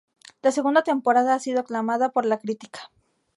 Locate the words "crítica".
2.39-2.89